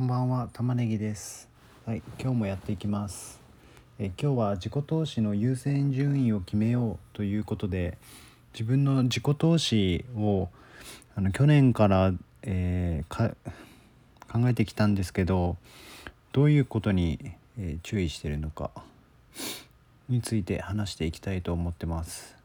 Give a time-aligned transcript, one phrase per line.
[0.00, 0.48] こんばんは。
[0.54, 1.46] 玉ねぎです。
[1.84, 3.38] はい今日もやっていきます。
[3.98, 7.98] え今日は自己投資の優先順位を決めようということで
[8.54, 10.48] 自分の自己投資を
[11.16, 13.34] あの去年から、えー、
[14.32, 15.58] 考えてきたんですけど
[16.32, 17.18] どういうことに、
[17.58, 18.70] えー、注意してるのか
[20.08, 22.38] について話していきたいと思ってます。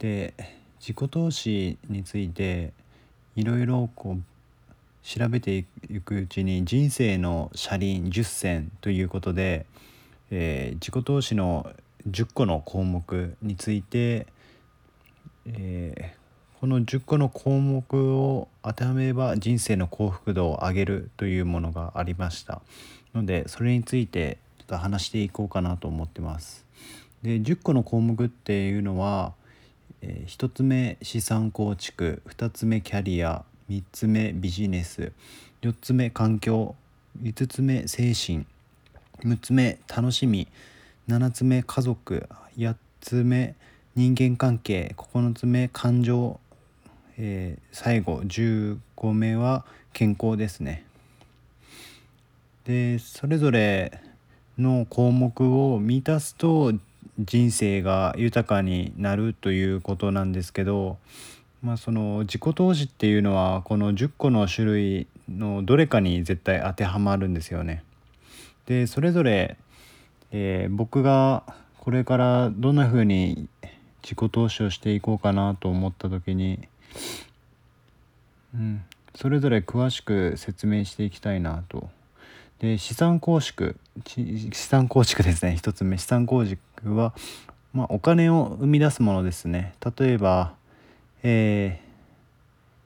[0.00, 0.34] で
[0.80, 2.74] 自己投資について
[3.36, 4.22] いろいろこう
[5.02, 5.64] 調べてい
[6.00, 9.66] くうちに人生の車輪10選ということで、
[10.30, 11.70] えー、自己投資の
[12.08, 14.26] 10個の項目について、
[15.46, 22.60] えー、この10個の項目を当てはめれば人生の幸福度を上げるというものがありました
[23.14, 26.66] のでそれについてちょっと話していこうかなと思ってます。
[27.22, 29.34] で10個の項目っていうのは、
[30.00, 35.12] えー、1つ目資産構築2つ目キャリア3つ目ビジネス。
[35.62, 36.74] 4つ目環境。
[37.22, 38.44] 5つ目精神。
[39.22, 40.48] 6つ目楽しみ。
[41.08, 42.28] 7つ目家族。
[42.56, 43.54] 8つ目
[43.94, 44.96] 人間関係。
[44.98, 46.40] 9つ目感情、
[47.16, 50.84] えー、最後15目は健康ですね。
[52.64, 54.00] でそれぞれ
[54.58, 56.72] の項目を満たすと
[57.20, 60.98] 人生が豊かになるということなんですけど
[61.62, 67.84] まあ、その自己投資っていうのはこの10個の種類のどれかに絶対当てはまるんですよね。
[68.66, 69.56] でそれぞれ、
[70.32, 71.42] えー、僕が
[71.78, 73.48] これからどんな風に
[74.02, 76.66] 自己投資をしていこうかなと思った時に、
[78.54, 78.82] うん、
[79.14, 81.90] それぞれ詳しく説明していきたいなと。
[82.60, 87.14] で資産構築資産構築ですね1つ目資産構築は、
[87.72, 90.52] まあ、お金を生み出すものですね例えば
[91.22, 91.80] え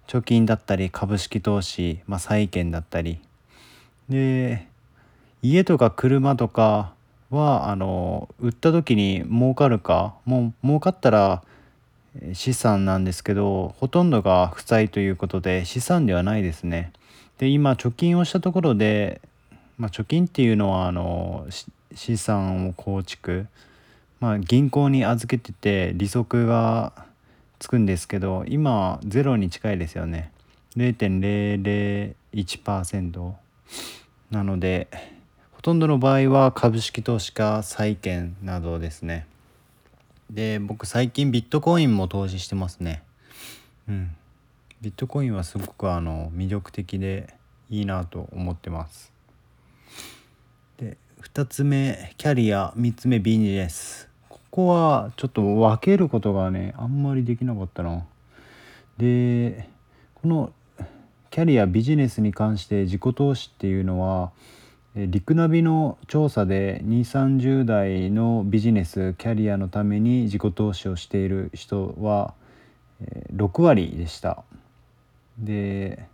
[0.06, 3.20] ー、貯金だったり株式投資、まあ、債券だったり
[4.08, 4.66] で
[5.42, 6.94] 家とか車とか
[7.30, 11.42] はあの売った時に儲かるかもう儲かったら
[12.32, 16.92] 資産なんですけどほとんどが負債ということで資産ではないですね。
[17.38, 19.20] で今貯金をしたところで、
[19.78, 21.46] まあ、貯金っていうのはあの
[21.94, 23.48] 資産を構築、
[24.20, 26.92] まあ、銀行に預けてて利息が
[27.58, 30.30] つくんですけど今ゼロに近いですよね。
[30.76, 33.32] 0.001%
[34.30, 34.88] なので
[35.52, 39.26] ほとんどの場合は株式投資か債券などですね。
[40.30, 43.02] で僕最近ビットコインも投資してますね。
[43.88, 44.16] うん。
[44.80, 47.34] ビットコインはすごくあの魅力的で
[47.70, 49.12] いいなと思ってます。
[50.76, 52.74] で2つ目キャリア。
[52.76, 54.13] 3つ目ビジネス。
[54.54, 58.06] こはちょっと分けることがねあんまりできなかったな。
[58.98, 59.68] で
[60.22, 60.52] この
[61.30, 64.30] キャリアビジネスに関して自己投資っていうのは
[64.94, 72.34] リクナビの調査で2 3 0代のビジネスキャリアのために自己投資をしている人は
[73.34, 74.44] 6割でした。
[75.36, 76.06] で、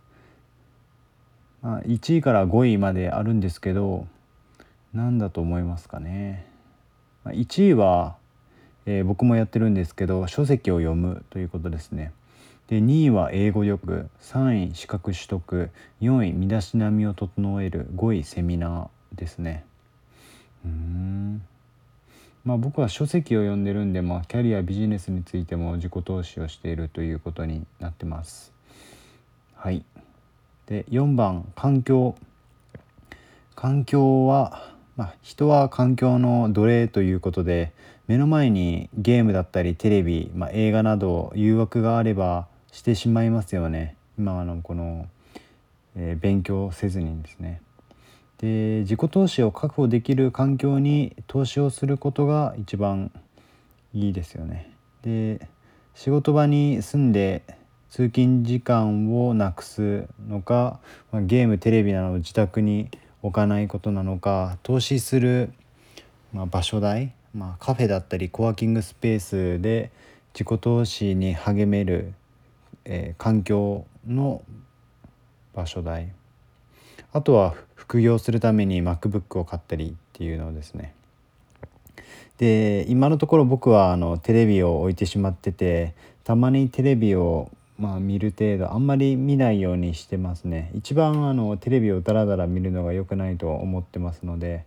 [1.61, 4.07] まあ、1位から5位まであるんですけど
[4.95, 6.47] 何だと思いますかね。
[7.25, 8.19] 1位は
[8.85, 12.13] えー、僕もやってるんですけど書籍を読むということですね。
[12.67, 15.69] で2位は英語力3位資格取得
[16.01, 19.65] 4位身だしなみを整える5位セミナーですね。
[20.63, 21.41] うん
[22.43, 28.51] まあ僕は書籍を読んでるんで、まあ、キャリアビジネスについても自己投資をしているということになってます。
[29.55, 29.83] はい、
[30.65, 32.15] で4番環境
[33.55, 37.73] 環境は、まあ、人は環境の奴隷ということで
[38.07, 45.07] 目の前にゲームだったりテレビ、まあ、映画など誘惑があればしてしまいますよね今のこの、
[45.95, 47.61] えー、勉強せずにですね。
[48.39, 53.11] で自己投資を確保できる環境に投資をすることが一番
[53.93, 54.71] いいですよね。
[55.03, 55.47] で
[55.93, 57.43] 仕事場に住んで
[57.89, 60.79] 通勤時間をなくすのか、
[61.11, 62.89] まあ、ゲームテレビなどを自宅に
[63.21, 65.51] 置かないことなのか投資する、
[66.33, 69.91] まあ、場所代まあ、カフェだったりコワーキングスペースで
[70.33, 72.13] 自己投資に励める、
[72.85, 74.41] えー、環境の
[75.53, 76.11] 場所代。
[77.13, 80.93] あとは副業するために MacBook を買ったりっていうのですね。
[82.37, 85.93] で今のところ僕はあのテレビを置いてしまってて
[86.23, 90.71] たまにテレビをまあ見る程度あんまり見ないようにしてますね。
[90.73, 94.65] 一番あのテレビをダラダラ見るのが良くないと思ってますので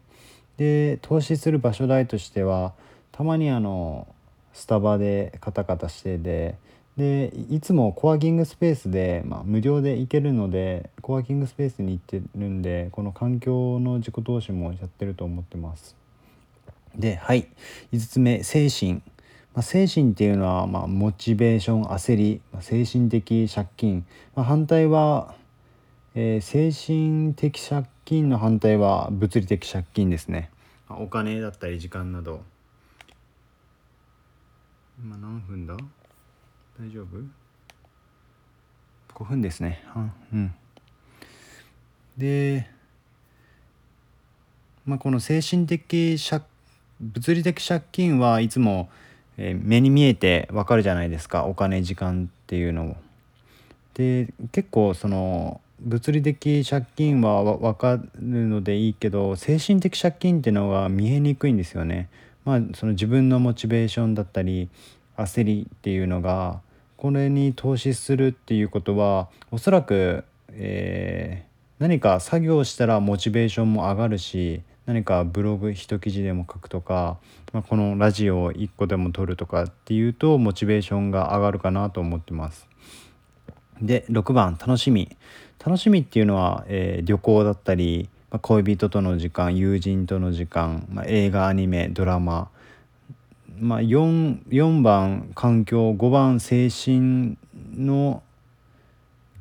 [0.57, 2.73] で投資する場所代としては
[3.13, 4.07] たまにあの
[4.53, 6.57] スタバでカタカタしてで
[6.97, 15.97] でいつもコワーキングスペースで、まあ、無料で行けるのでコワーキングスペースに行ってるんでこの環境の自己投資もやってると思ってます。
[16.97, 17.49] ではい。
[17.93, 19.01] 5つ目精神、ま
[19.57, 24.07] あ、精神っていうのは、まあ、モチベーション焦り、まあ、精神的借金、
[24.37, 25.35] まあ、反対は、
[26.15, 30.51] えー、精神的借金の反対は物理的借金ですね、
[30.89, 32.43] まあ、お金だったり時間など
[35.03, 35.77] 今何分だ？
[36.81, 37.07] 大丈夫
[39.15, 39.83] ?5 分ですね。
[40.33, 40.55] うん。
[42.17, 42.69] で、
[44.87, 46.43] まあ、この精神的借
[47.01, 48.89] 物理的借金はいつも、
[49.37, 52.97] えー、目に見えてわかるじゃないですかお金時間っていうのを。
[53.95, 62.09] で結構その物理的借金は分かるのでいいけど精神的借金っていうのは見えにくいんですよね。
[62.45, 64.69] まあ、その自分のモチベーションだったり
[65.17, 66.61] 焦りっていうのが
[66.97, 77.19] これに投資するっていうことはおそらく、えー、何か作業したらモチベーションも上がるし何かブログ一記事でも書くとか、
[77.53, 82.69] まあ、このラジオを1個でも撮るとかっていうとモチベーションが上がるかなと思ってます。
[83.81, 85.17] で6番楽しみ。
[85.65, 92.49] 楽しみっていうのは、えー、旅行だったり、まあ、恋人との時間友人との時間、まあ、映画アニメドラマ。
[93.59, 95.93] まあ4、4, 番環境。
[95.93, 97.37] 5番精神
[97.77, 98.23] の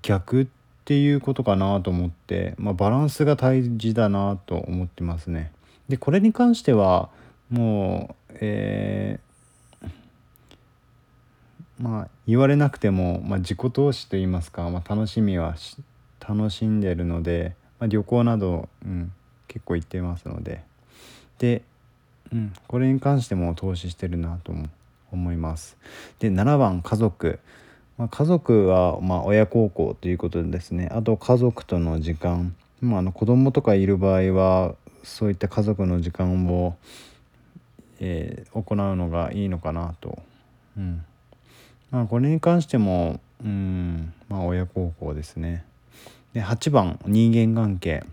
[0.02, 0.48] 逆っ
[0.86, 5.52] ていうことかなと思って、まあ、バランスが大事だなと思ってますね。
[5.90, 7.10] でこれに関しては
[7.50, 9.20] もう、え、
[11.80, 15.56] まあ言われなくても、まあ、自己投資といいますか、まあ、楽しみは
[16.20, 19.12] 楽しんでるので、まあ、旅行など、うん、
[19.48, 20.64] 結構行ってますので。
[21.40, 21.64] で
[22.34, 24.54] うん、これに関しても投資してるなと
[25.12, 25.78] 思います。
[26.20, 27.40] で7番家族、
[27.98, 30.90] まあ、家族はまあ親孝行ということでですね。
[30.92, 36.76] あと家族との時間、まあ、あの子供とかいる場合はそういった家族の時間を、
[38.00, 40.18] えー、行うのがいいのかなと。
[40.76, 41.06] うん。
[41.94, 45.64] まあ、これに関しても、うんまあ、親孝行ですね。
[46.34, 48.04] で8番人間関係、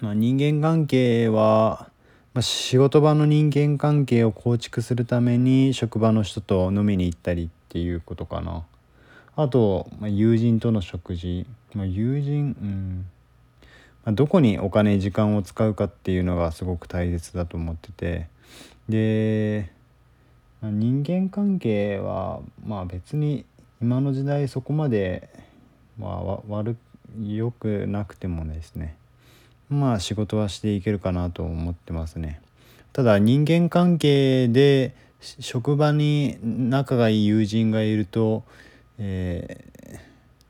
[0.00, 1.90] まあ、人間関係は
[2.36, 8.62] まあ、仕事場の人間関係を構築するために職場の人と飲みに行ったりっていうことかな。
[9.36, 13.06] あと、まあ、友人との食事、まあ、友人うん。
[14.04, 18.28] まあ、どこにお金時間を使うかっていうのがすごく大切だと思ってて。
[18.86, 19.72] で、
[20.62, 23.44] 人間関係はまあ別に
[23.80, 25.28] 今の時代そこまで、
[25.98, 26.76] まあ、悪
[27.22, 28.96] よくなくてもですね
[29.68, 32.40] まあ仕事はしていけるかなと思ってますね。
[32.92, 38.44] ただ人間関係で職場に仲がいい友人がいると、
[38.98, 39.64] え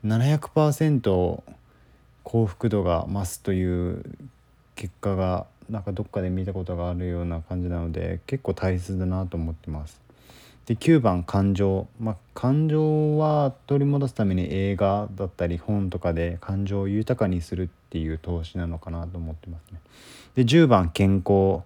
[0.05, 1.41] ー、700%
[2.23, 4.03] 幸福度が増すという
[4.75, 10.01] 結果がなんかどっかで見たことがあるような感じなので結構大切だなと思ってます。
[10.65, 19.79] で9番感情、まあ、感情は取り戻すために映画だったり本とかで感情を豊かにするっていう投資なのかなと思ってますね。
[20.35, 21.61] で10番健康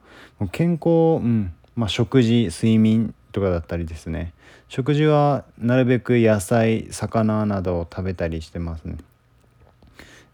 [0.51, 4.33] 健康、うんまあ、食事睡眠とかだったりですね
[4.67, 8.97] 食事はなるべく野菜魚などを食べたりしてますね。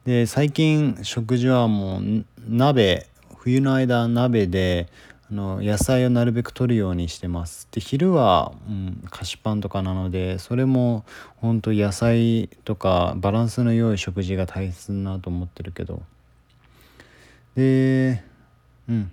[0.05, 3.07] で最近食事はもう鍋
[3.47, 4.87] 冬の間鍋で
[5.31, 7.69] あの野菜をなるべく取るようにしてます。
[7.71, 11.05] で昼は、うん、菓子パンとかなのでそれも
[11.37, 16.01] 本当野菜とかバランスの良い食事が大切だなと思ってるけど。
[17.55, 18.21] で
[18.89, 19.11] うん。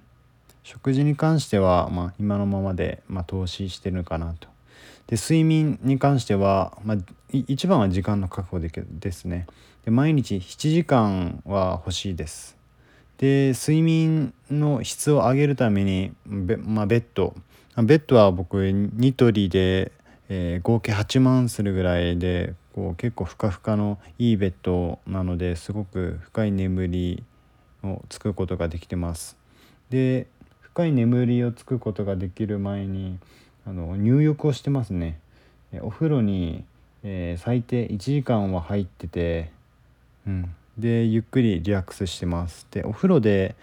[0.64, 4.48] 食事に関しては、まあ、今のままで、まあ、投資してるかなと。
[5.06, 6.96] で睡眠に関しては、まあ、
[7.30, 9.46] 一番は時間の確保でですね。
[9.84, 12.53] で毎日7時間は欲しいです。
[13.18, 17.34] で睡眠の質を上げるためにベ,、まあ、ベッド
[17.76, 19.90] ベッドは僕ニトリで、
[20.28, 27.24] えー、合計8万するぐらいでこう結構ふかふかのいいベッドなのですごく深い眠り
[27.82, 29.36] をつくことができてます。
[29.90, 30.26] で
[30.60, 33.18] 深い眠りをつくことができる前に
[33.66, 35.18] あの入浴をしてますね。
[35.80, 36.64] お風呂に、
[37.02, 39.50] えー、最低1時間は入ってて、
[40.26, 42.66] うん、でゆっくりリラックスしてます。
[42.70, 43.54] でお風呂で、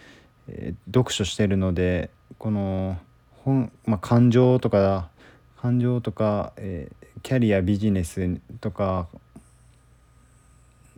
[0.48, 2.98] えー、読書してるのでこの
[3.44, 5.10] 本、まあ、感情とか
[5.58, 9.08] 感情とか、えー、キャリアビジネスとか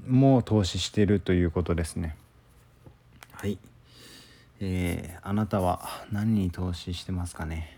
[0.08, 2.16] も投資してるということですね。
[3.32, 3.58] はい。
[4.62, 7.78] えー、あなたは何に投資してますかね？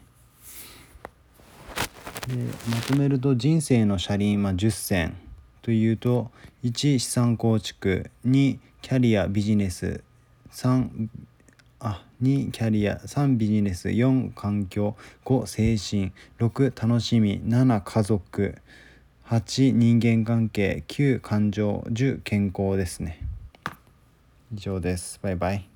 [2.28, 2.36] で
[2.70, 5.16] まとめると人生の車輪、まあ、10選
[5.66, 6.30] というと
[6.64, 10.04] 1資産構築2キャリアビジネス
[10.52, 11.08] 3
[11.80, 14.96] あ2キャリア3ビジネス4環境
[15.26, 18.56] 5精神6楽しみ7家族
[19.28, 23.20] 8人間関係9感情10健康ですね。
[24.54, 25.20] 以上です。
[25.24, 25.75] バイバイ。